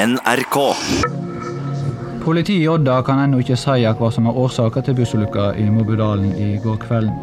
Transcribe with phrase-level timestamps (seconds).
[0.00, 0.56] NRK.
[2.24, 6.30] Politiet i Odda kan ennå ikke si hva som er årsaken til bussulykka i Morbudalen
[6.40, 7.18] i går kvelden.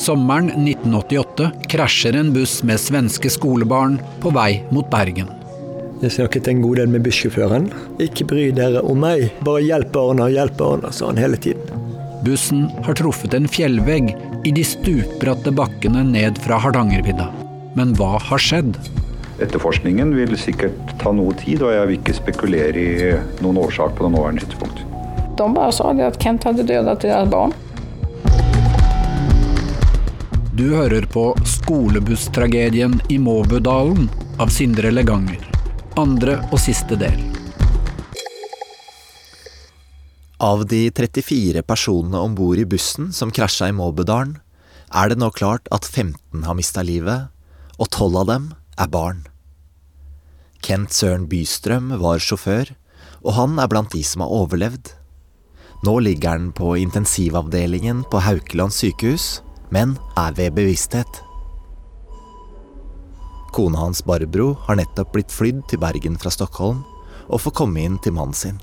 [0.00, 5.28] Sommeren 1988 krasjer en buss med svenske skolebarn på vei mot Bergen.
[6.00, 7.68] Jeg snakket en god del med bussjåføren.
[8.00, 11.86] Ikke bry dere om meg, bare hjelp barna, hjelp barna, sa han hele tiden.
[12.24, 14.14] Bussen har truffet en fjellvegg
[14.48, 17.28] i de stupbratte bakkene ned fra Hardangervidda.
[17.76, 18.80] Men hva har skjedd?
[19.42, 24.06] Etterforskningen vil sikkert ta noe tid, og jeg vil ikke spekulere i noen årsak på
[24.06, 24.84] det nåværende tidspunkt.
[25.36, 27.52] De bara sa det att Kent hade dödat deras barn.
[30.54, 34.08] Du hører på Skolebusstragedien i Måbudalen
[34.38, 35.42] av Sindre Leganger.
[35.96, 37.18] Andre og siste del.
[40.38, 44.38] Av de 34 personene om bord i bussen som krasja i Måbudalen,
[44.94, 47.34] er det nå klart at 15 har mista livet,
[47.78, 49.24] og 12 av dem er barn.
[50.64, 52.72] Kent Søren Bystrøm var sjåfør,
[53.24, 54.94] og han er blant de som har overlevd.
[55.84, 61.20] Nå ligger han på intensivavdelingen på Haukeland sykehus, men er ved bevissthet.
[63.54, 66.80] Kona hans Barbro har nettopp blitt flydd til Bergen fra Stockholm
[67.28, 68.58] og får komme inn til mannen sin.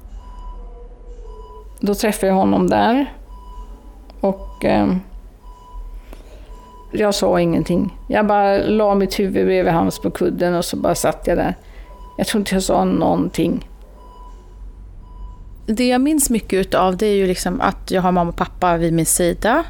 [1.81, 3.13] Då träffade jag honom där.
[4.21, 4.95] Och eh,
[6.91, 7.97] jag sa ingenting.
[8.07, 11.55] Jag bara la mitt huvud bredvid hans på kudden och så bara satt jag där.
[12.17, 13.67] Jag tror inte jag sa någonting.
[15.65, 18.77] Det jag minns mycket utav det är ju liksom att jag har mamma och pappa
[18.77, 19.63] vid min sida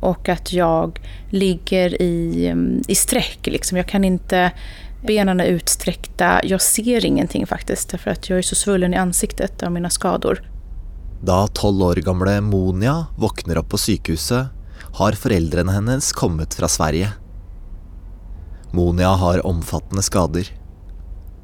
[0.00, 3.46] och att jag ligger i, mm, i sträck.
[3.46, 3.76] Liksom.
[3.76, 4.52] Jag kan inte,
[5.06, 9.62] benen är utsträckta, jag ser ingenting faktiskt därför att jag är så svullen i ansiktet
[9.62, 10.42] av mina skador.
[11.22, 14.46] Da tolv år gamle Monia våkner opp på sykehuset,
[14.94, 17.12] har foreldrene hennes kommet fra Sverige.
[18.72, 20.50] Monia har omfattende skader.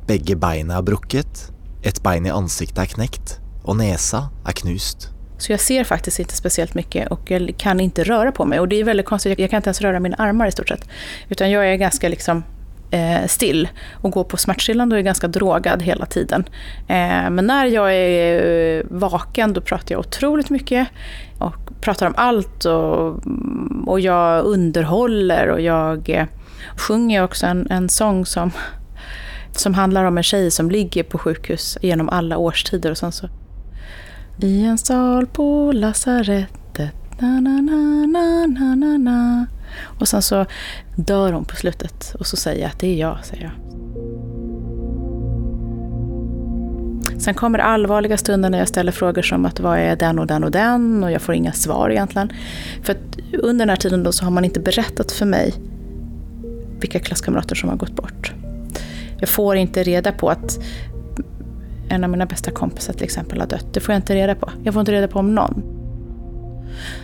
[0.06, 1.48] Begge beina er brukket,
[1.82, 5.10] ett bein i ansiktet er knekt, og nesa er knust.
[5.38, 8.60] Så jag ser faktiskt inte speciellt mycket och jag kan inte röra på mig.
[8.60, 10.88] Och det är väldigt konstigt, jag kan inte ens röra mina armar i stort sett.
[11.28, 12.42] Utan jag är ganska liksom
[12.90, 16.44] eh, still och går på smärtstillande och är ganska drogad hela tiden.
[16.88, 20.88] Eh, men när jag är eh, vaken då pratar jag otroligt mycket
[21.38, 23.20] och pratar om allt och,
[23.86, 26.26] och jag underhåller och jag eh,
[26.76, 28.50] sjunger också en, en sång som,
[29.52, 33.28] som handlar om en tjej som ligger på sjukhus genom alla årstider och sen så
[34.42, 39.46] i en sal på lasarettet, na na na na na na na
[39.82, 40.46] och sen så
[40.96, 43.52] dör hon på slutet och så säger jag att det är jag, säger jag.
[47.20, 50.44] Sen kommer allvarliga stunder när jag ställer frågor som att vad är den och den
[50.44, 52.32] och den och jag får inga svar egentligen.
[52.82, 52.98] För att
[53.32, 55.54] under den här tiden då så har man inte berättat för mig
[56.80, 58.32] vilka klasskamrater som har gått bort.
[59.18, 60.58] Jag får inte reda på att
[61.88, 63.66] en av mina bästa kompisar till exempel har dött.
[63.72, 64.50] Det får jag inte reda på.
[64.64, 65.69] Jag får inte reda på om någon.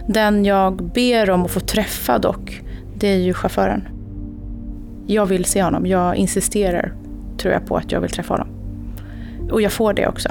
[0.09, 2.62] Den jag ber om att få träffa dock,
[2.94, 3.88] det är ju chauffören.
[5.06, 5.87] Jag vill se honom.
[5.87, 6.94] Jag insisterar,
[7.38, 8.49] tror jag, på att jag vill träffa honom.
[9.50, 10.28] Och jag får det också.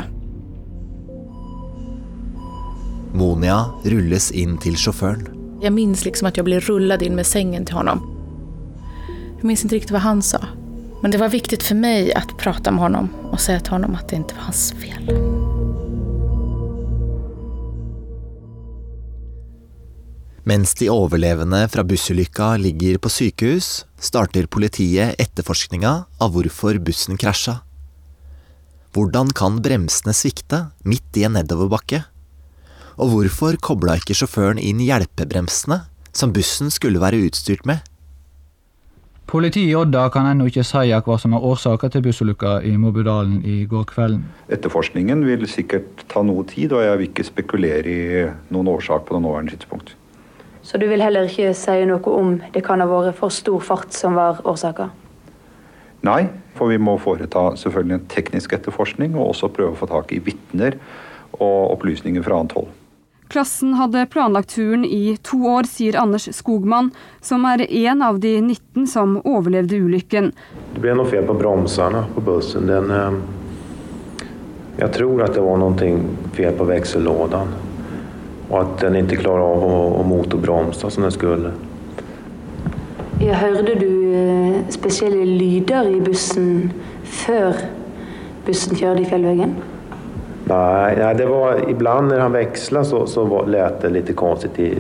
[3.13, 5.28] Monia rulles inn til sjåføren.
[5.62, 8.00] Jag minns liksom att jag blev rullad in med sängen till honom.
[9.35, 10.40] Jag minns inte riktigt vad han sa.
[11.02, 14.09] Men det var viktigt för mig att prata med honom och säga till honom att
[14.09, 15.09] det inte var hans fel.
[20.45, 27.63] Mens de overlevende fra bussulykka ligger på sykehus, starter politiet etterforskninga av hvorfor bussen krasja.
[28.94, 32.03] Hvordan kan bremsene svikte midt i en nedoverbakke?
[33.01, 35.81] Og hvorfor kobla ikke sjåføren inn hjelpebremsene,
[36.13, 37.81] som bussen skulle være utstyrt med?
[39.25, 43.41] Politiet i Odda kan ennå ikke si hva som er årsaken til bussulykka i Morbudalen
[43.41, 44.22] i går kvelden.
[44.53, 48.01] Etterforskningen vil sikkert ta noe tid, og jeg vil ikke spekulere i
[48.53, 49.97] noen årsak på det nåværende tidspunkt.
[50.66, 53.94] Så du vil heller ikke si noe om det kan ha vært for stor fart
[53.94, 54.90] som var årsaka?
[56.06, 56.24] Nei,
[56.58, 60.22] for vi må foreta selvfølgelig en teknisk etterforskning, og også prøve å få tak i
[60.26, 60.79] vitner
[61.38, 62.72] og opplysninger fra annet hold.
[63.29, 66.91] Klassen hadde planlagt turen i to år, sier Anders Skogman,
[67.26, 70.32] som er en av de 19 som overlevde ulykken.
[70.73, 72.70] Det ble noe feil på bromsene på bussen.
[72.70, 74.26] Den, eh,
[74.82, 75.94] jeg tror at det var noe
[76.38, 77.53] feil på växellådan
[78.50, 81.53] og at den ikke klarer av å motorbromsa som den skulle.
[83.22, 87.56] Ja, hørte du eh, spesielle lyder i bussen før
[88.46, 89.56] bussen kjørte i fjellveggen?
[90.47, 94.59] Nej, nej, det var ibland när han växlade så, så var, lät det lite konstigt
[94.59, 94.78] i,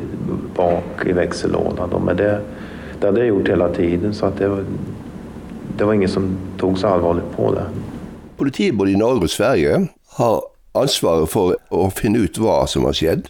[0.55, 1.89] bak i växellådan.
[1.91, 2.41] Då, men det,
[2.99, 4.63] det hade jag gjort hela tiden så att det, var,
[5.77, 7.63] det var ingen som tog så allvarligt på det.
[8.37, 10.41] Politiet både i Norge og Sverige har
[10.75, 13.29] ansvaret for å finne ut hva som har skjedd.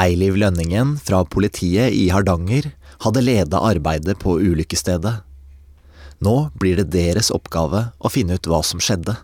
[0.00, 2.70] Eiliv Lønningen fra politiet i Hardanger
[3.04, 5.20] hadde leda arbeidet på ulykkesstedet.
[6.22, 9.16] Nå blir det deres oppgave å finne ut hva som skjedde.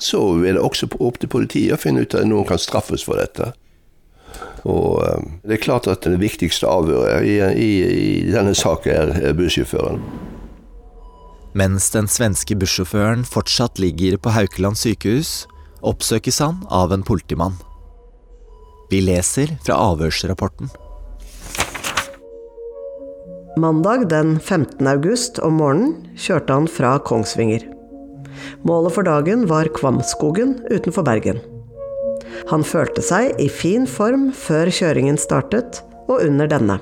[0.00, 3.20] Så er det også opp til politiet å finne ut at noen kan straffes for
[3.20, 3.52] dette.
[4.68, 7.70] Og eh, det er klart at det viktigste avhøret i, i,
[8.26, 10.02] i denne saken er bussjåføren.
[11.58, 15.48] Mens den svenske bussjåføren fortsatt ligger på Haukeland sykehus,
[15.82, 17.58] oppsøkes han av en politimann.
[18.90, 20.70] Vi leser fra avhørsrapporten.
[23.60, 24.86] Mandag den 15.
[24.86, 27.62] august om morgenen kjørte han fra Kongsvinger.
[28.66, 31.38] Målet for dagen var Kvamskogen utenfor Bergen.
[32.50, 36.80] Han følte seg i fin form før kjøringen startet, og under denne.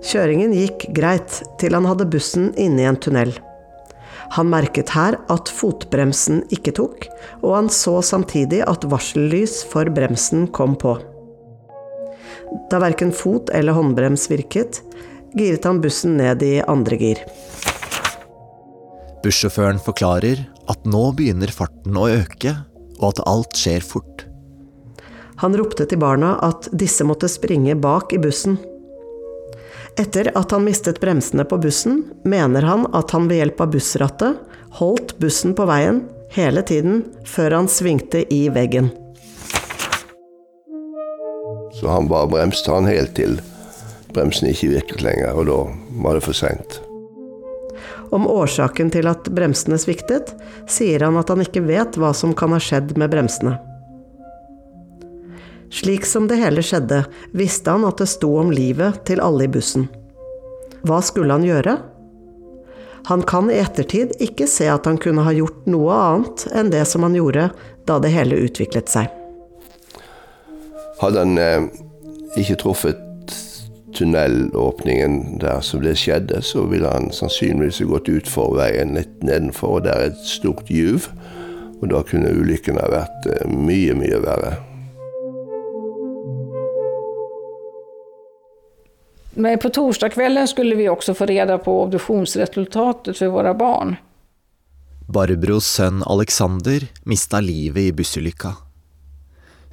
[0.00, 3.34] Kjøringen gikk greit til han hadde bussen inne i en tunnel.
[4.36, 7.06] Han merket her at fotbremsen ikke tok,
[7.42, 10.94] og han så samtidig at varsellys for bremsen kom på.
[12.70, 14.80] Da verken fot eller håndbrems virket,
[15.34, 17.22] giret han bussen ned i andre gir.
[19.20, 22.54] Bussjåføren forklarer at nå begynner farten å øke,
[23.00, 24.26] og at alt skjer fort.
[25.40, 28.58] Han ropte til barna at disse måtte springe bak i bussen.
[29.98, 34.58] Etter at han mistet bremsene på bussen, mener han at han ved hjelp av bussrattet
[34.78, 38.92] holdt bussen på veien hele tiden før han svingte i veggen.
[41.80, 43.40] Så han bare bremste han helt til
[44.14, 45.58] bremsen ikke virket lenger, og da
[46.04, 46.80] var det for seint.
[48.10, 50.32] Om årsaken til at bremsene sviktet,
[50.66, 53.54] sier han at han ikke vet hva som kan ha skjedd med bremsene.
[55.70, 59.52] Slik som det hele skjedde, visste han at det sto om livet til alle i
[59.52, 59.86] bussen.
[60.82, 61.76] Hva skulle han gjøre?
[63.06, 66.82] Han kan i ettertid ikke se at han kunne ha gjort noe annet enn det
[66.90, 67.48] som han gjorde
[67.88, 69.08] da det hele utviklet seg.
[71.00, 71.70] Hadde han eh,
[72.40, 73.06] ikke truffet
[73.96, 79.86] tunnelåpningen der som det skjedde, så ville han sannsynligvis gått utfor veien litt nedenfor, og
[79.88, 81.08] der er et stort juv.
[81.80, 84.58] Og da kunne ulykken ha vært eh, mye, mye verre.
[89.40, 93.96] Men på torsdagskvällen skulle vi också få reda på obduktionsresultatet för våra barn.
[95.08, 98.52] Barbros sønn Alexander mista livet i bussulykka.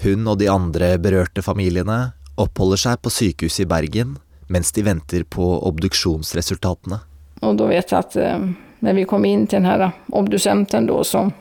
[0.03, 4.15] Hun og de andre berørte familiene oppholder seg på sykehuset i Bergen
[4.47, 6.99] mens de venter på obduksjonsresultatene.
[7.39, 8.39] Och då vet jag att eh,
[8.79, 11.31] när vi kom in till den här obducenten då så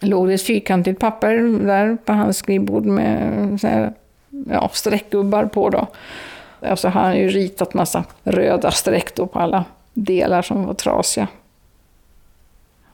[0.00, 3.92] låg det ett fyrkantigt papper där på hans skrivbord med så här,
[4.50, 5.86] ja, streckgubbar på då.
[6.64, 9.64] Alltså han har ju ritat massa röda streck då på alla
[9.94, 11.28] delar som var trasiga.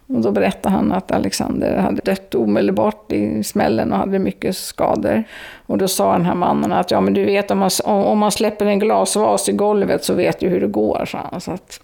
[0.06, 5.24] Och då berättade han att Alexander hade dött omedelbart i smällen och hade mycket skador.
[5.66, 8.30] Och då sa den här mannen att ja men du vet om man, om man
[8.30, 11.40] släpper en glasvas i golvet så vet du hur det går, sa han.
[11.40, 11.80] Så att,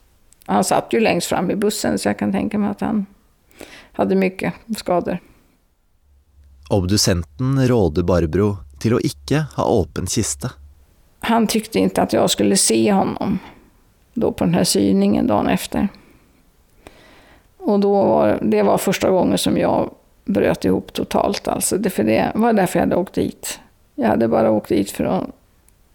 [0.47, 3.07] han satt ju längst fram i bussen så jag kan tänka mig att han
[3.93, 5.19] hade mycket skador.
[6.71, 10.51] Obducenten rådde Barbro till att inte ha öppen kista
[11.27, 13.39] han tyckte inte att jag skulle se honom
[14.15, 15.89] då på den här syningen dagen efter.
[17.57, 19.91] Och då var, det var första gången som jag
[20.25, 21.49] bröt ihop totalt.
[21.49, 21.79] Alltså.
[21.79, 23.61] Det, för det var därför jag hade åkt dit.
[23.95, 25.25] Jag hade bara åkt dit för att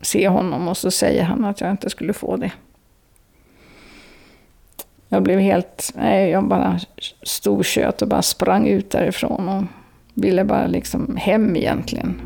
[0.01, 2.51] se honom och så säger han att jag inte skulle få det.
[5.09, 5.91] Jag blev helt...
[5.95, 6.79] Nej, jag bara
[7.23, 9.63] storkött och bara sprang ut därifrån och
[10.13, 12.21] ville bara liksom hem egentligen.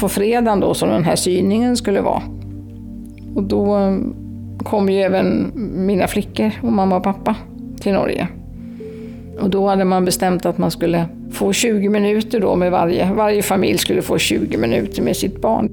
[0.00, 2.22] På fredagen då som den här syningen skulle vara.
[3.34, 3.98] Och då eh,
[4.64, 5.52] kom ju även
[5.86, 7.36] mina flickor och mamma och pappa
[7.80, 8.28] till Norge.
[9.40, 13.42] Och då hade man bestämt att man skulle få 20 minuter då med varje, varje
[13.42, 15.68] familj skulle få 20 minuter med sitt barn.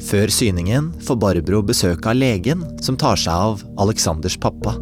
[0.00, 4.72] Før syningen får Barbro besøk av legen som tar seg av Alexanders pappa.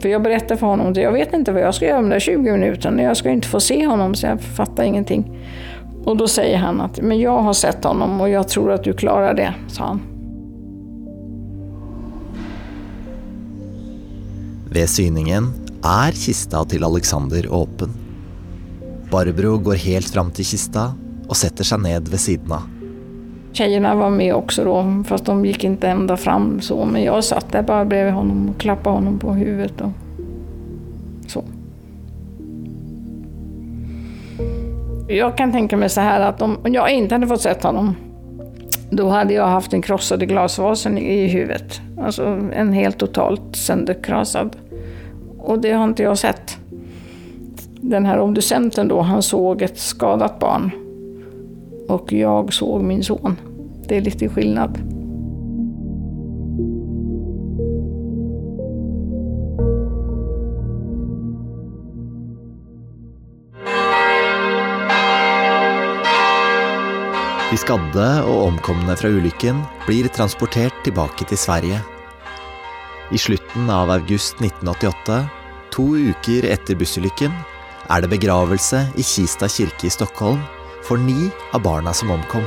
[0.00, 2.14] För jag berättade för honom att jag vet inte vad jag ska göra med de
[2.14, 3.02] där 20 minuterna.
[3.02, 5.38] Jag ska inte få se honom så jag fattar ingenting.
[6.06, 8.92] Och då säger han att men jag har sett honom och jag tror att du
[8.92, 10.00] klarar det, sa han.
[14.70, 15.48] Ved syningen
[15.82, 17.90] er kista til Alexander åpen.
[19.10, 20.92] Barbro går helt fram til kista
[21.26, 22.70] og setter seg ned ved siden av.
[23.52, 26.84] Tjejerna var med också då, fast de gick inte ända fram så.
[26.84, 29.92] Men jag satt där bara bredvid honom och klappade honom på huvudet och
[31.26, 31.44] så.
[35.08, 37.96] Jag kan tänka mig så här att om jag inte hade fått sett honom
[38.90, 41.80] Då hade jag haft den krossade glasvasen i huvudet.
[42.00, 44.56] Alltså en helt totalt sönderkrasad.
[45.38, 46.56] Och det har inte jag sett.
[47.80, 50.70] Den här obducenten då, han såg ett skadat barn.
[51.88, 53.36] Och jag såg min son.
[53.88, 54.78] Det är lite skillnad.
[67.56, 71.78] De skadde og omkomne fra ulykken blir transportert tilbake til Sverige.
[73.08, 75.22] I slutten av august 1988,
[75.72, 77.32] to uker etter bussulykken,
[77.88, 80.44] er det begravelse i Kista kirke i Stockholm
[80.84, 82.44] for ni av barna som omkom.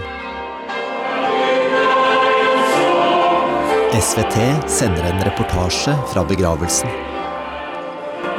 [3.98, 4.38] SVT
[4.70, 7.09] sender en reportasje fra begravelsen.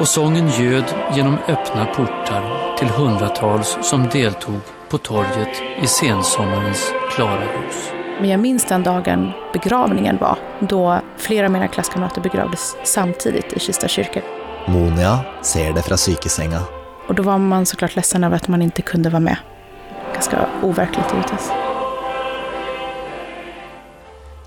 [0.00, 7.40] Och sången ljöd genom öppna portar till hundratals som deltog på torget i sensommarens klara
[7.40, 7.90] ljus.
[8.20, 13.60] Men jag minns den dagen begravningen var, då flera av mina klasskamrater begravdes samtidigt i
[13.60, 14.22] Kista kyrka.
[14.66, 16.62] Monia ser det fra sykesenga.
[17.08, 19.36] Och då var man såklart ledsen över att man inte kunde vara med.
[20.12, 21.50] Ganska overkligt givetvis.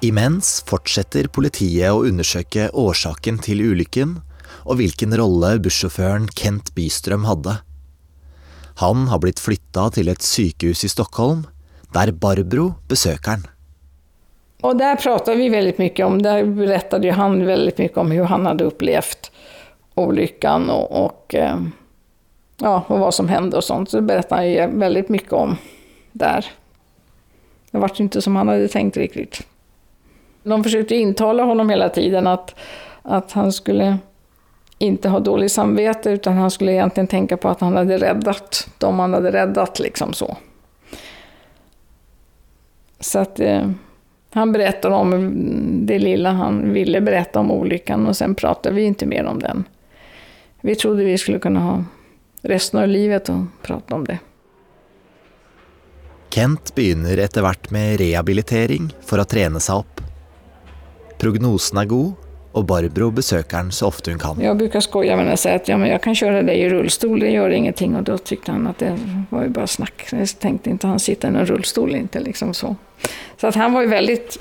[0.01, 4.17] Imens fortsetter politiet å undersøke årsaken til ulykken
[4.65, 7.57] og hvilken rolle bussjåføren Kent Bystrøm hadde.
[8.81, 11.45] Han har blitt flytta til et sykehus i Stockholm,
[11.93, 13.48] der Barbro besøker han.
[14.63, 18.24] Och där pratade vi väldigt mycket om, där berättade ju han väldigt mycket om hur
[18.24, 19.31] han hade upplevt
[19.95, 21.63] olyckan och, eh, och,
[22.57, 23.89] ja, och vad som hände och sånt.
[23.89, 25.57] Så det berättade han ju väldigt mycket om
[26.12, 26.45] där.
[27.72, 29.48] Det var inte som han hade tänkt riktigt.
[30.43, 32.55] De försökte intala honom hela tiden att,
[33.01, 33.98] att han skulle
[34.77, 39.00] inte ha dåligt samvete utan han skulle egentligen tänka på att han hade räddat dem
[39.00, 39.80] han hade räddat.
[39.80, 40.38] liksom så.
[43.00, 43.70] Så att eh,
[44.34, 45.32] han berättade om
[45.86, 49.63] det lilla han ville berätta om olyckan och sen pratade vi inte mer om den.
[50.62, 51.84] Vi trodde vi skulle kunna ha
[52.42, 54.20] resten av livet och prata om det.
[56.30, 60.01] Kent begynner etter hvert med rehabilitering för att träna sig upp.
[61.18, 62.13] Prognosen är god,
[62.53, 64.41] og Barbro besøker han så ofte hun kan.
[64.41, 66.69] Jag brukar skoja med henne och säga att ja, men jag kan köra dig i
[66.69, 67.95] rullstol, det gör ingenting.
[67.95, 68.98] Och då tyckte han att det
[69.29, 70.07] var ju bara snack.
[70.12, 72.75] Jag tänkte inte han sitta i en rullstol, inte liksom så.
[73.41, 74.38] Så att han var ju väldigt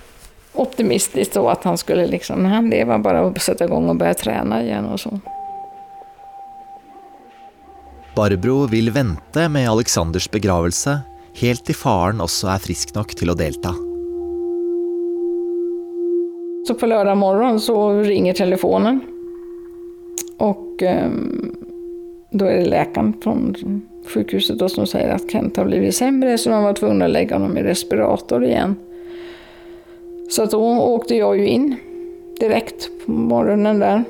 [0.52, 4.14] optimistisk då att han skulle liksom, nej, det var bara att sätta igång och börja
[4.14, 5.20] träna igen och så.
[8.16, 11.00] Barbro vil vente med Alexanders begravelse
[11.40, 13.72] helt til faren også er frisk nok til å delta.
[16.66, 19.00] Så på lördag morgon så ringer telefonen.
[20.36, 21.10] Och eh,
[22.30, 23.54] då är det läkaren från
[24.06, 27.36] sjukhuset då som säger att Kent har blivit sämre så de var tvungna att lägga
[27.36, 28.76] honom i respirator igen.
[30.30, 31.76] Så att då åkte jag ju in
[32.40, 34.04] direkt på morgonen där.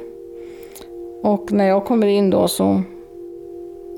[1.23, 2.83] Och när jag kommer in då så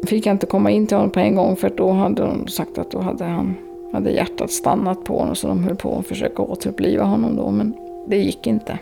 [0.06, 2.78] fick jag inte komma in till honom på en gång för då hade de sagt
[2.78, 3.54] att då hade, han,
[3.92, 7.50] hade hjärtat stannat på honom så de höll på att försöka återuppliva honom då.
[7.50, 7.74] Men
[8.06, 8.78] det gick inte.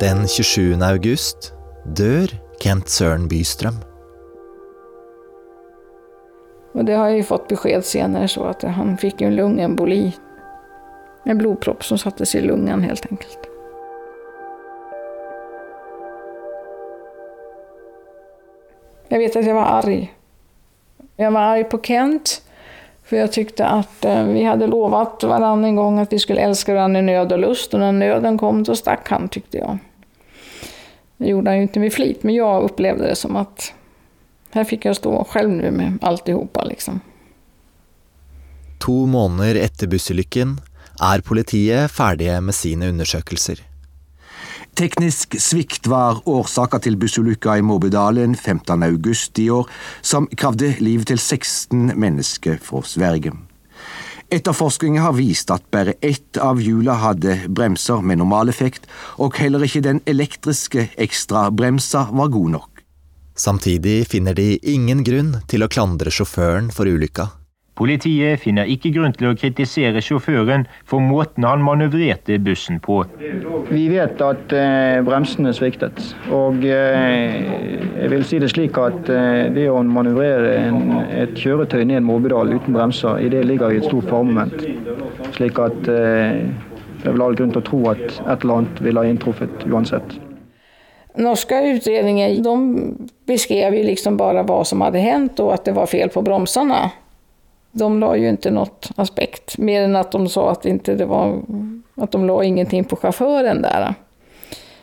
[0.00, 0.82] Den 27.
[0.82, 1.52] august
[1.84, 2.28] dør
[2.60, 3.74] Kent Søren Bystrøm.
[6.72, 10.12] Och det har jag ju fått besked senare så att han fick en lungemboli.
[11.24, 13.38] En blodpropp som sattes i lungan helt enkelt.
[19.08, 20.14] Jag vet att jag var arg.
[21.16, 22.43] Jag var arg på Kent.
[23.04, 26.74] För jag tyckte att eh, vi hade lovat varandra en gång att vi skulle älska
[26.74, 27.74] varandra i nöd och lust.
[27.74, 29.78] Och när nöden kom då stack han tyckte jag.
[31.16, 33.72] Det gjorde han ju inte med flit, men jag upplevde det som att
[34.50, 37.00] här fick jag stå själv nu med alltihopa liksom.
[38.84, 40.60] Två månader efter bussolyckan
[41.00, 43.73] är polisen färdiga med sina undersökningar.
[44.74, 48.82] Teknisk svikt var årsaka til bussulykka i Måbydalen 15.
[48.82, 49.68] august i år,
[50.02, 53.36] som kravde liv til 16 mennesker fra Sverige.
[54.34, 58.88] Etterforskningen har vist at bare ett av hjula hadde bremser med normal effekt,
[59.22, 62.82] og heller ikke den elektriske ekstrabremsa var god nok.
[63.38, 67.30] Samtidig finner de ingen grunn til å klandre sjåføren for ulykka.
[67.74, 73.00] Politiet finner ikke grunn til å kritisere sjåføren for måten han manøvrerte bussen på.
[73.66, 75.98] Vi vet at eh, bremsene sviktet.
[76.30, 77.40] Og eh,
[77.98, 82.54] jeg vil si det slik at eh, det å manøvrere en, et kjøretøy ned Måbydal
[82.54, 84.54] uten bremser, i det ligger i et stort faremoment.
[85.34, 86.44] Slik at eh,
[87.02, 89.66] det er vel all grunn til å tro at et eller annet ville ha inntruffet
[89.66, 90.14] uansett.
[91.14, 92.54] Norska utredningen de
[93.26, 96.90] beskrev ju liksom bara vad som hade hänt och att det var fel på bromsarna.
[97.76, 101.42] De la ju inte något aspekt, mer än att de sa att, inte det var,
[101.94, 103.94] att de la ingenting på chauffören där.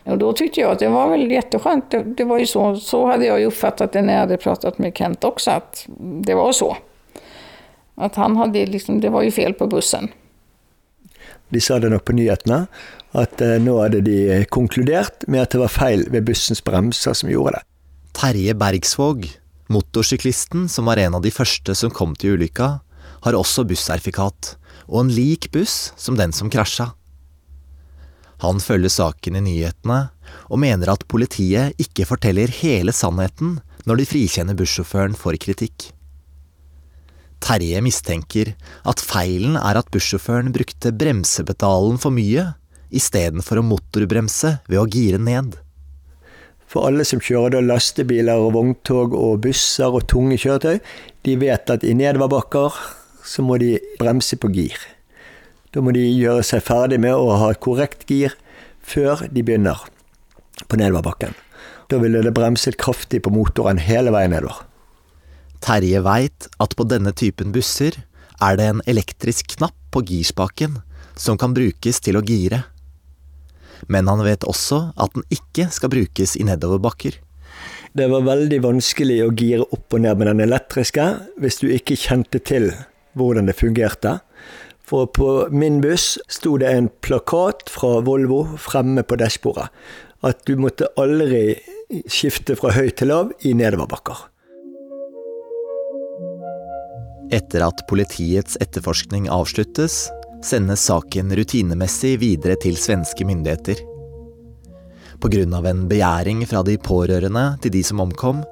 [0.03, 1.91] Och då tyckte jag att det var väl jätteskönt.
[1.91, 4.77] Det, det var ju så, så hade jag ju uppfattat det när jag hade pratat
[4.77, 6.77] med Kent också, att det var så.
[7.95, 10.07] Att han hade liksom, det var ju fel på bussen.
[11.49, 12.65] De sa det nok på nyhetene,
[13.11, 17.31] at eh, nå hadde de konkludert med at det var feil ved bussens bremser som
[17.31, 17.63] gjorde det.
[18.15, 19.27] Terje Bergsvåg,
[19.71, 22.79] motorsyklisten som var en av de første som kom til ulykka,
[23.21, 24.55] har også bussertifikat,
[24.89, 26.91] og en lik buss som den som krasja.
[28.41, 30.01] Han følger saken i nyhetene,
[30.49, 35.91] og mener at politiet ikke forteller hele sannheten når de frikjenner bussjåføren for kritikk.
[37.41, 38.53] Terje mistenker
[38.87, 42.51] at feilen er at bussjåføren brukte bremsepedalen for mye,
[42.93, 45.55] istedenfor å motorbremse ved å gire ned.
[46.71, 50.79] For alle som kjører da lastebiler og vogntog og busser og tunge kjøretøy,
[51.27, 52.77] de vet at i nedoverbakker
[53.27, 54.77] så må de bremse på gir.
[55.75, 58.37] Da må de gjøre seg ferdig med å ha korrekt gir
[58.87, 59.83] før de begynner
[60.67, 61.35] på nedoverbakken.
[61.91, 64.63] Da ville det bremset kraftig på motoren hele veien nedover.
[65.61, 67.99] Terje veit at på denne typen busser
[68.41, 70.79] er det en elektrisk knapp på girspaken
[71.19, 72.63] som kan brukes til å gire.
[73.87, 77.17] Men han vet også at den ikke skal brukes i nedoverbakker.
[77.91, 81.07] Det var veldig vanskelig å gire opp og ned med den elektriske
[81.41, 82.69] hvis du ikke kjente til
[83.19, 84.19] hvordan det fungerte.
[84.87, 89.69] For på min buss sto det en plakat fra Volvo fremme på dashbordet.
[90.23, 91.57] At du måtte aldri
[92.11, 94.27] skifte fra høy til lav i nedoverbakker.
[97.31, 100.09] Etter at politiets etterforskning avsluttes,
[100.45, 103.81] sendes saken rutinemessig videre til svenske myndigheter.
[105.21, 105.43] Pga.
[105.69, 108.43] en begjæring fra de pårørende til de som omkom,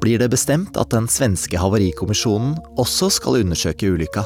[0.00, 4.24] blir det bestemt at den svenske havarikommisjonen også skal undersøke ulykka.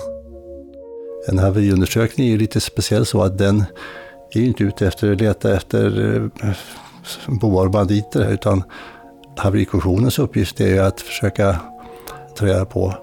[1.29, 3.65] En haveriundersökning är lite speciell så att den
[4.31, 6.55] är inte ute efter att leta efter eh,
[7.41, 8.63] bovar och banditer utan
[9.37, 11.61] haverikommissionens uppgift är att försöka
[12.37, 12.95] ta reda på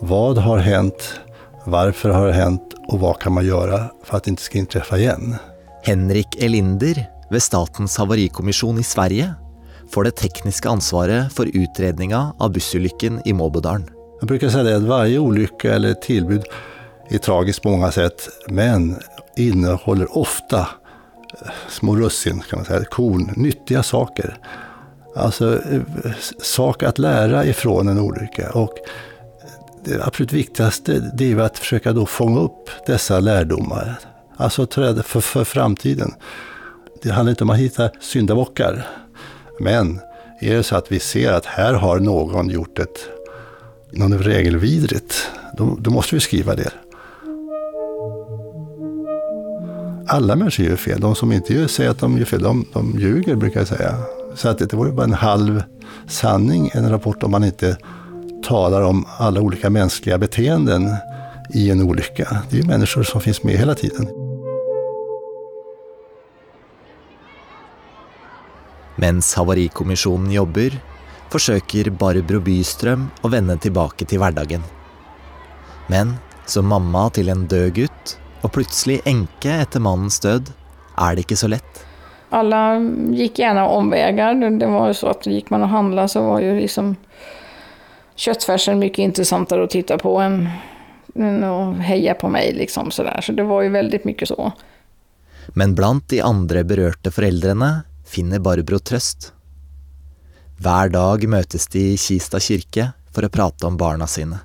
[0.00, 1.20] vad har hänt,
[1.64, 4.98] varför har det hänt och vad kan man göra för att det inte ska inträffa
[4.98, 5.36] igen.
[5.82, 9.34] Henrik Elinder ved Statens havarikommisjon i Sverige
[9.90, 13.90] får det tekniske ansvaret for utredninga av bussulykken i Måbodalen.
[14.20, 16.44] Jag brukar säga att varje olycka eller tillbud
[17.08, 18.96] är tragiskt på många sätt, men
[19.36, 24.38] innehåller ofta eh, små russin, kan man säga, korn, nyttiga saker.
[25.16, 25.80] Alltså eh,
[26.42, 28.50] saker att lära ifrån en olycka.
[28.50, 28.74] Och
[29.84, 33.98] det absolut viktigaste det är ju att försöka då fånga upp dessa lärdomar.
[34.36, 36.14] Alltså träda för, för framtiden.
[37.02, 38.86] Det handlar inte om att hitta syndabockar.
[39.60, 40.00] Men
[40.40, 43.08] är det så att vi ser att här har någon gjort ett,
[43.90, 46.70] något regelvidrigt, då, då måste vi skriva det.
[50.08, 51.00] Alla människor gör fel.
[51.00, 53.94] De som inte gör, säger att de gör fel, de, de ljuger brukar jag säga.
[54.34, 55.62] Så att det vore ju bara en halv
[56.06, 57.76] sanning, en rapport om man inte
[58.44, 60.94] talar om alla olika mänskliga beteenden
[61.54, 62.42] i en olycka.
[62.50, 64.08] Det är ju människor som finns med hela tiden.
[68.96, 70.76] Mens Havarikommisjonen jobber,
[71.32, 74.62] forsøker Barbro Bystrøm å vende tilbake til hverdagen.
[75.90, 76.14] Men
[76.46, 80.52] som mamma til en død gutt, og plutselig enke etter mannens død,
[81.00, 81.82] er det ikke så lett.
[82.30, 82.78] Alla
[83.10, 84.34] gick gärna omvägar.
[84.34, 86.96] Det var ju så att gick man och handlade så var ju liksom
[88.16, 90.48] köttfärsen mycket intressantare att titta på än,
[91.14, 92.52] än att heja på mig.
[92.52, 93.20] Liksom sådär.
[93.20, 94.52] Så det var ju väldigt mycket så.
[95.48, 99.32] Men blant de andre berørte foreldrene finner Barbro trøst.
[100.60, 104.38] Hver dag møtes de i Kista kirke for å prate om barna sine.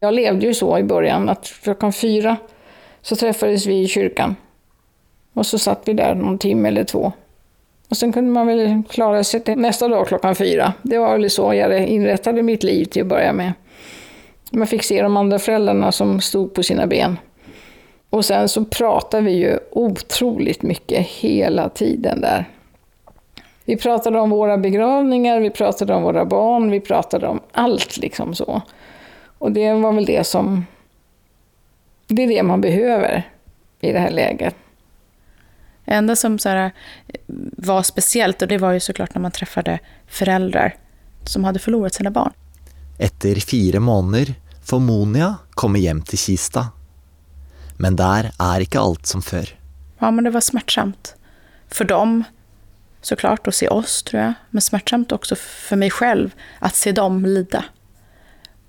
[0.00, 2.36] Jag levde ju så i början att klockan fyra
[3.02, 4.36] så träffades vi i kyrkan.
[5.34, 7.12] Och så satt vi där någon timme eller två.
[7.88, 10.72] Och sen kunde man väl klara sig till nästa dag klockan fyra.
[10.82, 13.52] Det var väl så jag inrättade mitt liv till att börja med.
[14.50, 17.16] Man fick se de andra föräldrarna som stod på sina ben.
[18.10, 22.44] Och sen så pratade vi ju otroligt mycket hela tiden där.
[23.64, 28.34] Vi pratade om våra begravningar, vi pratade om våra barn, vi pratade om allt liksom
[28.34, 28.62] så.
[29.38, 30.66] Och det var väl det som...
[32.06, 33.22] Det är det man behöver
[33.80, 34.56] i det här läget.
[35.84, 36.72] Det enda som så här,
[37.56, 40.74] var speciellt, och det var ju såklart när man träffade föräldrar
[41.24, 42.32] som hade förlorat sina barn.
[42.98, 46.68] Etter fire måneder får Monia komme hjem til Kista.
[47.76, 49.50] Men der er ikke alt som før.
[49.98, 51.14] Ja, men det var smärtsamt.
[51.68, 52.24] För dem,
[53.00, 54.32] såklart, att se oss tror jag.
[54.50, 57.64] Men smärtsamt också för mig själv att se dem lida.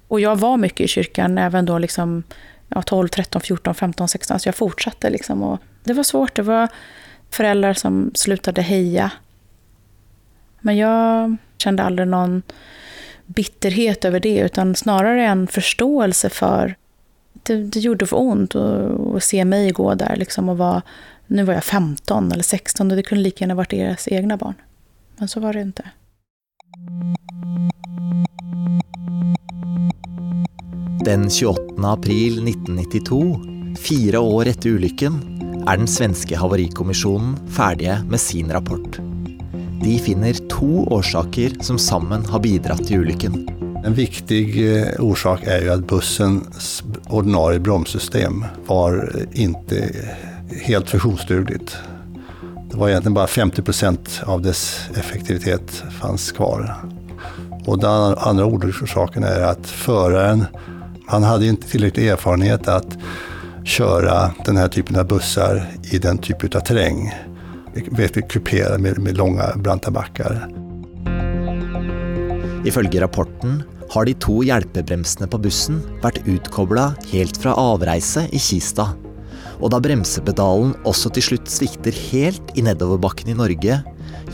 [0.08, 2.24] Och jag var mycket i kyrkan även då liksom
[2.70, 4.40] ja, 12, 13, 14, 15, 16.
[4.40, 5.44] Så jag fortsatte liksom.
[5.44, 6.36] Och det var svårt.
[6.36, 6.70] Det var
[7.36, 9.12] föräldrar som slutade heja.
[10.62, 12.42] Men jag kände aldrig någon
[13.26, 16.76] bitterhet över det, utan snarare en förståelse för
[17.34, 20.82] det, det gjorde för ont att, se mig gå där liksom och vara,
[21.28, 24.54] nu var jag 15 eller 16 och det kunde lika gärna varit deras egna barn.
[25.18, 25.84] Men så var det inte.
[31.06, 31.62] Den 28.
[31.84, 33.40] april 1992,
[33.90, 35.35] fyra år efter olyckan,
[35.66, 39.00] er den svenske havarikommisjonen ferdige med sin rapport.
[39.82, 43.42] De finner to årsaker som sammen har bidratt til ulykken.
[43.86, 49.92] En viktig eh, orsak är ju att bussens ordinarie bromssystem var inte
[50.64, 51.78] helt funktionsdugligt.
[52.72, 56.76] Det var egentligen bara 50 procent av dess effektivitet fanns kvar.
[57.66, 60.46] Och den andra orsaken är att föraren,
[61.08, 62.98] han hade inte tillräcklig erfarenhet att
[63.66, 67.14] köra den här typen av bussar i den typen av terräng.
[67.92, 70.48] Väldigt kuperad med, med långa branta backar.
[72.66, 78.88] Ifølge rapporten har de to hjelpebremsene på bussen vært utkobla helt fra avreise i Kista.
[79.62, 83.80] Og da bremsepedalen også til slutt svikter helt i nedoverbakken i Norge,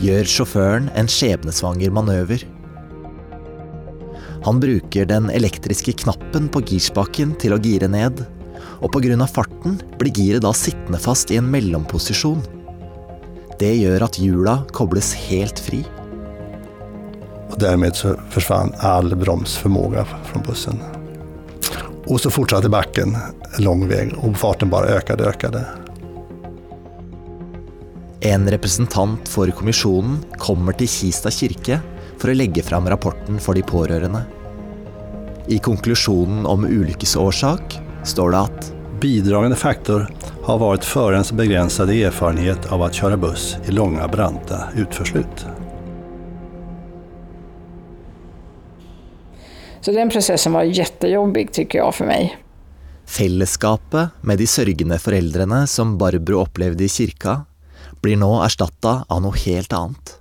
[0.02, 2.44] gjør sjåføren en skjebnesvanger manøver.
[4.42, 8.24] Han bruker den elektriske knappen på girspaken til å gire ned,
[8.82, 9.26] og pga.
[9.26, 12.42] farten blir giret da sittende fast i en mellomposisjon.
[13.58, 15.84] Det gjør at hjula kobles helt fri.
[17.50, 20.78] Och därmed så försvann all bromsförmåga från bussen.
[22.06, 23.16] Och så fortsatte backen
[23.56, 25.66] en lång väg och farten bara ökade och ökade.
[28.20, 31.80] En representant for kommisjonen kommer til Kista kirke
[32.18, 34.22] for å legge fram rapporten for de pårørende.
[35.50, 42.82] I konklusjonen om ulykkesårsak står det at Bidragande faktor har varit förarens begränsade erfarenhet av
[42.82, 45.46] att köra buss i långa branta utförslut.
[49.80, 52.38] Så den processen var jättejobbig tycker jag för mig.
[53.06, 57.40] Fellesskapet med de sørgende foreldrene som Barbro opplevde i kirka,
[58.00, 60.18] blir nå erstatta av noe helt annet.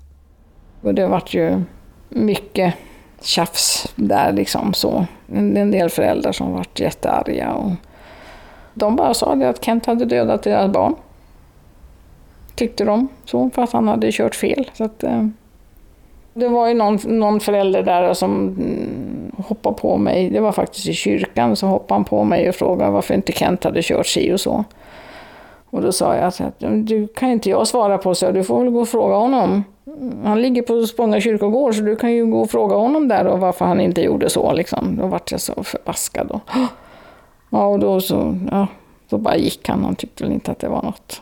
[0.81, 1.63] Och det vart ju
[2.09, 2.73] mycket
[3.21, 5.05] tjafs där liksom så.
[5.33, 7.53] En del föräldrar som varit jättearga.
[7.53, 7.71] Och
[8.73, 10.95] de bara sa det att Kent hade dödat deras barn.
[12.55, 14.71] Tyckte de så, för att han hade kört fel.
[14.73, 15.27] Så att, eh,
[16.33, 20.29] det var ju någon, någon förälder där som mm, hoppade på mig.
[20.29, 21.55] Det var faktiskt i kyrkan.
[21.55, 24.63] Så hoppade han på mig och frågade varför inte Kent hade kört si och så.
[25.69, 28.69] Och då sa jag att du kan inte jag svara på, så du får väl
[28.69, 29.63] gå och fråga honom.
[30.23, 33.39] Han ligger på Spånga kyrkogård så du kan ju gå och fråga honom där och
[33.39, 34.53] varför han inte gjorde så.
[34.53, 34.95] Liksom.
[34.95, 36.31] Då vart jag så förbaskad.
[36.31, 36.41] Och,
[37.49, 38.67] ja, och då så, ja,
[39.09, 39.83] då bara gick han.
[39.83, 41.21] Han tyckte väl inte att det var något.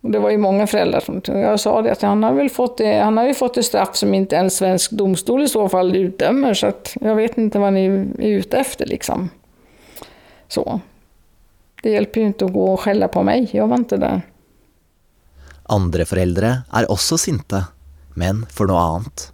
[0.00, 2.78] Och det var ju många föräldrar som jag sa det att han har väl fått
[2.78, 5.96] det, han har ju fått ett straff som inte en svensk domstol i så fall
[5.96, 7.86] utdömer så att jag vet inte vad ni
[8.18, 9.30] är ute efter liksom.
[10.48, 10.80] Så.
[11.82, 14.22] Det hjälper ju inte att gå och skälla på mig, jag var inte där.
[15.62, 17.64] Andra föräldrar är också sinta
[18.18, 19.28] men for noe annet.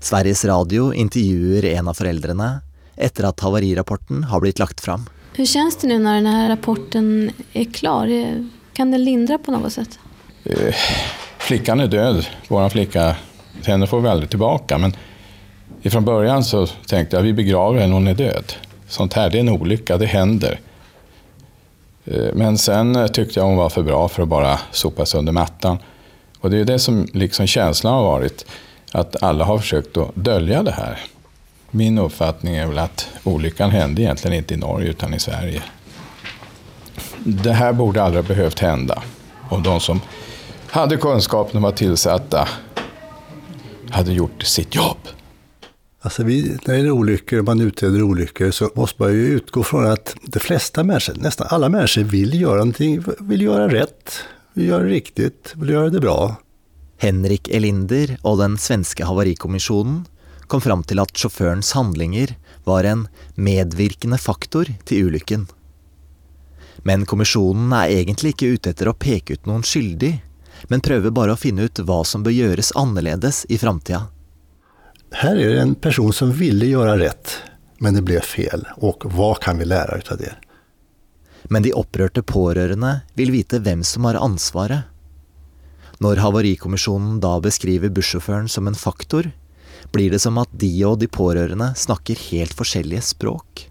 [0.00, 2.50] Sveriges Radio intervjuer en av foreldrene
[2.96, 5.08] etter at havarirapporten har blitt lagt fram.
[5.34, 8.08] Hur känns det nu när den här rapporten är klar?
[8.72, 9.98] Kan den lindra på något sätt?
[10.44, 10.74] Eh,
[11.38, 13.16] flickan är död, vår flicka.
[13.64, 14.78] Henne får vi aldrig tillbaka.
[14.78, 14.92] Men
[15.82, 18.52] ifrån början så tänkte jag vi begraver henne, hon är död.
[18.88, 20.60] Sånt här, det är en olycka, det händer.
[22.04, 25.78] Eh, men sen tyckte jag hon var för bra för att bara sopas under mattan.
[26.40, 28.46] Och det är det som liksom känslan har varit.
[28.92, 30.98] Att alla har försökt att dölja det här.
[31.70, 35.62] Min uppfattning är väl att olyckan hände egentligen inte i Norge utan i Sverige.
[37.24, 39.02] Det här borde aldrig ha behövt hända.
[39.48, 40.00] Och de som
[40.66, 42.48] hade kunskapen och var tillsatta
[43.90, 44.98] hade gjort sitt jobb.
[46.02, 49.86] Alltså vi, när det gäller olyckor, man utreder olyckor, så måste man ju utgå från
[49.86, 54.82] att de flesta människor, nästan alla människor, vill göra någonting, vill göra rätt, vill göra
[54.82, 56.36] det riktigt, vill göra det bra.
[56.98, 60.04] Henrik Elinder og den svenske havarikommisjonen
[60.46, 62.34] kom fram til at sjåførens handlinger
[62.64, 65.46] var en medvirkende faktor til ulykken.
[66.82, 70.14] Men kommisjonen er egentlig ikke ute etter å peke ut noen skyldig,
[70.68, 74.06] men prøver bare å finne ut hva som bør gjøres annerledes i framtida.
[75.12, 77.36] Här är det en person som ville göra rätt,
[77.78, 78.66] men det blev fel.
[78.76, 80.34] Och vad kan vi lära utav det?
[81.48, 84.88] Men de opprørte pårørende vil vite hvem som har ansvaret.
[86.00, 89.30] Når Havarikommisjonen da beskriver bussjåføren som en faktor,
[89.92, 93.70] blir det som att de och de pårørende snakker helt forskjellige språk.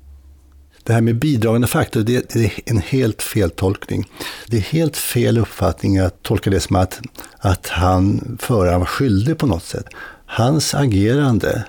[0.84, 4.10] Det här med bidragande faktor, det är en helt fel tolkning.
[4.47, 6.99] Det är helt fel uppfattning att tolka det som att,
[7.38, 9.86] att han, föraren var skyldig på något sätt.
[10.25, 11.63] Hans agerande,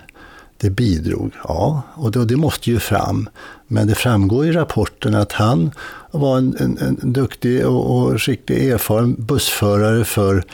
[0.61, 3.29] det bidrog, ja, och det, det måste ju fram.
[3.67, 5.71] Men det framgår i rapporten att han
[6.11, 10.45] var en, en, en duktig och, och skicklig erfaren bussförare för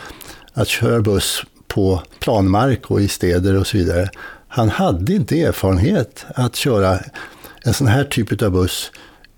[0.53, 4.11] att köra buss på planmark och i städer och så vidare.
[4.49, 6.99] Han hade inte erfarenhet att köra
[7.65, 8.91] en sån här typ av buss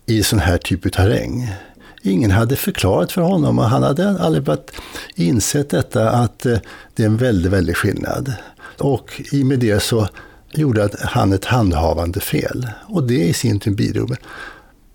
[0.07, 1.55] i sån här typ av terräng.
[2.03, 4.71] Ingen hade förklarat för honom och han hade aldrig varit
[5.15, 6.59] insett detta att eh,
[6.95, 8.33] det är en väldigt, väldigt skillnad.
[8.79, 10.09] Och i och med det så
[10.53, 12.69] gjorde att han ett handhavande fel.
[12.87, 14.17] Och det i sin tur bidrog.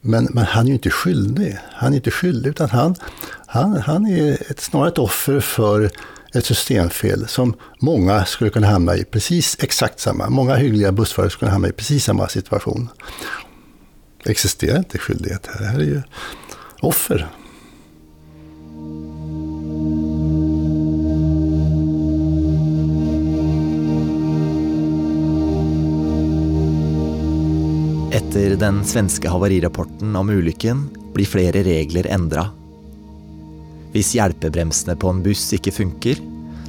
[0.02, 1.58] Men, men han är ju inte skyldig.
[1.74, 2.96] Han är inte skyldig utan han,
[3.48, 5.92] han, han är ett, snarare ett offer för
[6.34, 10.30] ett systemfel som många skulle kunna hamna i precis exakt samma.
[10.30, 12.90] Många hyggliga bussförare skulle kunna hamna i precis samma situation.
[14.24, 15.60] Det existerar inte skyldighet här.
[15.60, 16.02] Det här är ju
[16.80, 17.30] offer.
[28.14, 30.84] Etter den svenske havarirapporten om ulykken
[31.16, 32.44] blir flere regler endra.
[33.90, 36.22] Hvis hjelpebremsene på en buss ikke funker,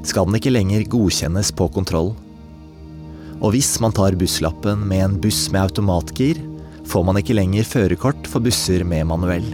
[0.09, 2.15] skal den ikke lenger godkjennes på kontroll.
[3.43, 6.41] Og hvis man tar busslappen med en buss med automatgir,
[6.89, 9.45] får man ikke lenger førerkort for busser med manuell.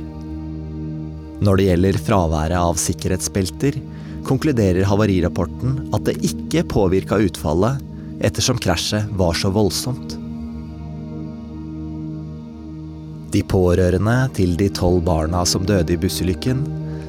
[1.43, 3.83] Når det gjelder fraværet av sikkerhetsbelter,
[4.31, 7.83] konkluderer havarirapporten at det ikke påvirka utfallet,
[8.23, 10.20] ettersom krasjet var så voldsomt.
[13.31, 16.65] De pårørende til de tolv barna som døde i bussulykken,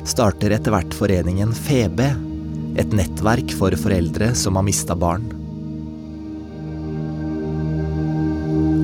[0.06, 2.02] starter etter hvert foreningen FEB,
[2.82, 5.26] et nettverk for foreldre som har mista barn.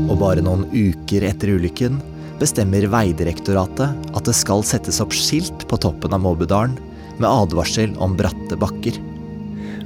[0.08, 2.00] Og bare noen uker etter ulykken
[2.42, 6.78] bestemmer Vegdirektoratet at det skal settes opp skilt på toppen av Måbudalen
[7.18, 8.98] med advarsel om bratte bakker.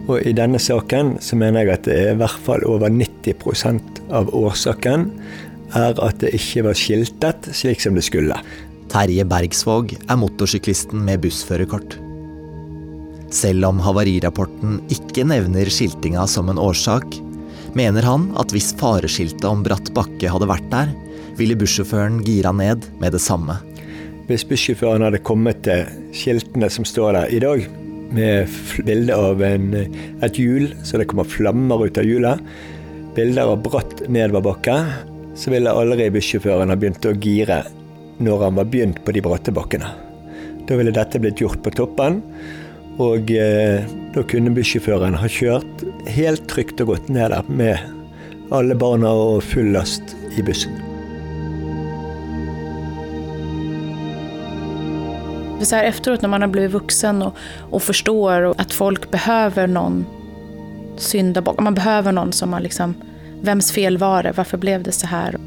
[0.08, 4.02] Og i denne saken så mener jeg at det er i hvert fall over 90%
[4.12, 5.10] av årsaken
[5.78, 8.38] er at det ikke var skiltet slik som det skulle.
[8.92, 11.96] Terje Bergsvåg er motorsyklisten med bussførerkort.
[13.32, 17.16] Selv om havarirapporten ikke nevner skiltinga som en årsak,
[17.78, 20.92] mener han at hvis fareskiltet om bratt bakke hadde vært der,
[21.40, 23.56] ville bussjåføren gira ned med det samme.
[24.28, 27.64] Hvis bussjåføren hadde kommet til skiltene som står der i dag,
[28.12, 28.52] med
[28.84, 29.70] bilde av en,
[30.20, 32.44] et hjul så det kommer flammer ut av hjulet,
[33.16, 34.76] bilder av bratt nedoverbakke,
[35.42, 37.64] så ville aldri bussjåføren ha begynt å gire
[38.22, 39.88] når han var begynt på de bratte bakkene.
[40.70, 42.20] Da ville dette blitt gjort på toppen,
[43.02, 43.82] og eh,
[44.14, 45.82] da kunne bussjåføren ha kjørt
[46.14, 50.78] helt trygt og godt ned der med alle barna og full last i bussen.
[55.62, 57.36] Så här efteråt när man har blivit vuxen och,
[57.70, 60.06] och förstår att folk behöver någon
[60.98, 61.60] syndabock.
[61.60, 62.96] Man behöver någon som man liksom,
[63.42, 64.34] vems fel var det?
[64.38, 65.38] Varför blev det så här?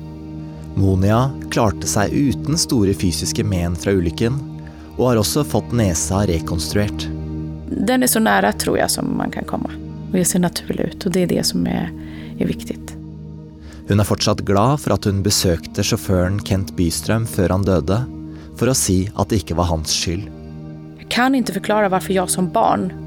[0.74, 4.38] Monia klarte seg uten store fysiske men fra ulykken,
[4.96, 7.06] og har også fått nesa rekonstruert.
[7.70, 9.70] Den är så nära tror jag som man kan komma.
[10.10, 11.90] Och det ser naturlig ut och det är det som är,
[12.38, 12.96] är viktigt.
[13.88, 17.98] Hun er fortsatt glad for at hun besøkte sjåføren Kent Bystrøm før han døde,
[18.56, 20.30] for å si at det ikke var hans skyld.
[20.98, 23.03] Jag kan inte förklara varför jag som barn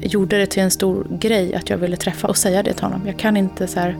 [0.00, 3.06] gjorde det till en stor grej att jag ville träffa och säga det till honom.
[3.06, 3.96] Jag kan inte så här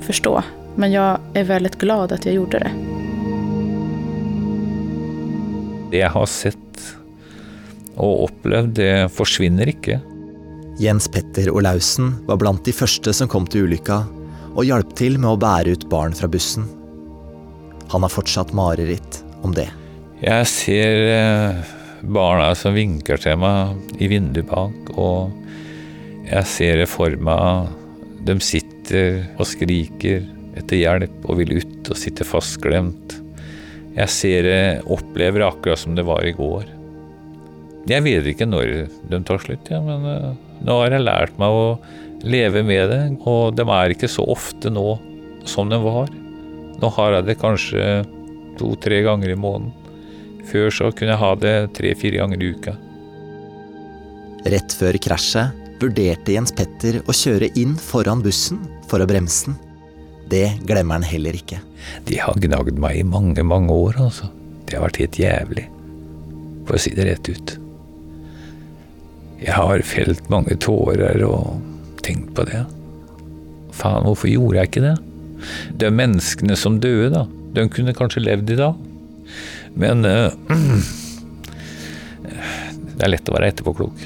[0.00, 0.42] förstå.
[0.74, 2.70] Men jag är väldigt glad att jag gjorde det.
[5.90, 6.82] Det jeg har sett
[7.98, 9.98] og opplevd, det forsvinner ikke.
[10.78, 14.02] Jens Petter Olaussen var blant de første som kom til ulykka,
[14.54, 16.68] og hjalp til med å bære ut barn fra bussen.
[17.90, 19.66] Han har fortsatt mareritt om det.
[20.22, 21.58] Jeg ser eh,
[22.02, 25.34] barna som vinker til meg i vinduet bak, og
[26.28, 27.70] jeg ser det for meg
[28.28, 30.26] De sitter og skriker
[30.58, 33.14] etter hjelp og vil ut og sitter fastklemt.
[33.94, 34.58] Jeg ser det,
[34.90, 36.66] opplever det akkurat som det var i går.
[37.88, 38.74] Jeg vet ikke når
[39.08, 41.66] de tar slutt, ja, men nu nå har jeg lært meg å
[42.26, 43.02] leve med det.
[43.30, 44.98] Og de er ikke så ofte nå
[45.48, 46.10] som de var.
[46.78, 47.84] Nå har jeg det kanskje
[48.58, 49.87] to-tre ganger i måneden.
[50.48, 52.74] Før så kunne jeg ha det tre-fire ganger i uka.
[54.48, 59.58] Rett før krasjet vurderte Jens Petter å kjøre inn foran bussen for å bremse den.
[60.28, 61.60] Det glemmer han heller ikke.
[62.08, 64.28] De har gnagd meg i mange, mange år, altså.
[64.68, 65.64] Det har vært helt jævlig.
[66.68, 67.54] For å si det rett ut.
[69.40, 71.62] Jeg har felt mange tårer og
[72.04, 72.64] tenkt på det.
[73.78, 74.96] Faen, hvorfor gjorde jeg ikke det?
[75.80, 77.24] De menneskene som døde, da,
[77.56, 78.87] de kunne kanskje levd i dag.
[79.78, 80.32] Men uh,
[82.96, 84.00] det er lett å være etterpåklok.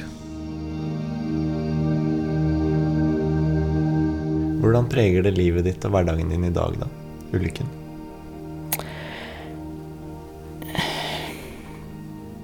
[4.61, 6.91] Hvordan preger det livet ditt og hverdagen din i dag, da?
[7.33, 7.73] Ulykken?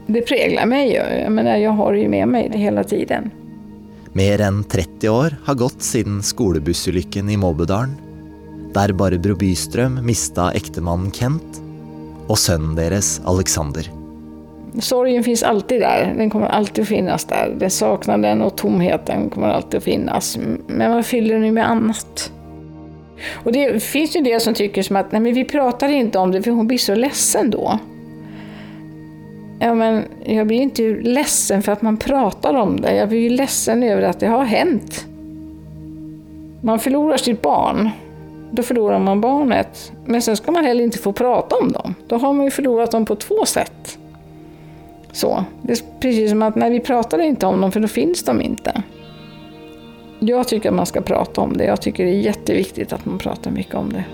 [0.06, 0.92] Det präglar mig.
[0.94, 3.30] Jag, menar, jag har det ju med mig det hela tiden.
[4.16, 7.92] Mer enn 30 år har gått siden skolebussulykken i Måbudalen,
[8.72, 11.67] der Barbro Bystrøm mista ektemannen Kent
[12.28, 13.90] och sönnen deras Alexander.
[14.80, 16.14] Sorgen finns alltid där.
[16.16, 17.54] Den kommer alltid att finnas där.
[17.58, 20.38] Den saknaden och tomheten kommer alltid att finnas.
[20.66, 22.32] Men man fyller den med annat.
[23.32, 26.32] Och det finns ju det som tycker som att nej, men vi pratar inte om
[26.32, 27.78] det för hon blir så ledsen då.
[29.60, 32.94] Ja, men jag blir inte ledsen för att man pratar om det.
[32.94, 35.06] Jag blir ju ledsen över att det har hänt.
[36.60, 37.90] Man förlorar sitt barn.
[38.50, 39.92] Då förlorar man barnet.
[40.04, 41.94] Men sen ska man heller inte få prata om dem.
[42.06, 43.98] Då har man ju förlorat dem på två sätt.
[45.12, 45.44] Så.
[45.62, 48.40] Det är precis som att när vi pratar inte om dem, för då finns de
[48.40, 48.82] inte.
[50.18, 51.64] Jag tycker att man ska prata om det.
[51.64, 54.04] Jag tycker det är jätteviktigt att man pratar mycket om det.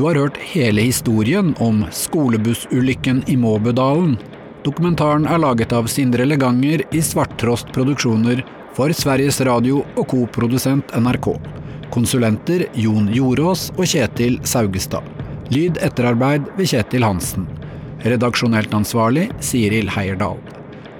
[0.00, 4.14] Du har hørt hele historien om skolebussulykken i Måbødalen.
[4.64, 8.40] Dokumentaren er laget av Sindre Leganger i Svarttrost Produksjoner
[8.72, 11.28] for Sveriges Radio og koprodusent NRK.
[11.92, 15.04] Konsulenter Jon Jorås og Kjetil Saugestad.
[15.52, 17.44] Lyd etterarbeid ved Kjetil Hansen.
[18.00, 20.40] Redaksjonelt ansvarlig Siril Heierdal.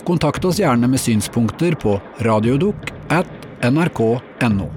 [0.05, 1.97] Kontakt oss gjerne med synspunkter på
[2.29, 4.69] radiodukk at nrk.no.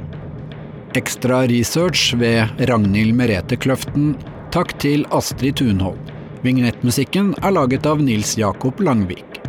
[0.95, 4.13] Extra research ved Ragnhild Merete Kløften.
[4.53, 5.97] Takk til Astrid Tunhold.
[6.45, 9.39] Vignettmusikken er laget av Nils Jakob Langvik.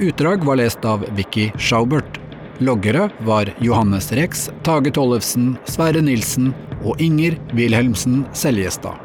[0.00, 2.16] Utdrag var lest av Vicky Schaubert.
[2.64, 8.96] Loggere var Johannes Rex, Tage Tollefsen, Sverre Nilsen og Inger Wilhelmsen Seljestad.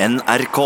[0.00, 0.60] NRK.